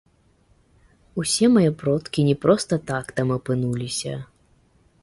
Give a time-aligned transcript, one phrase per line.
[1.23, 4.13] Усе мае продкі не проста так там апынуліся.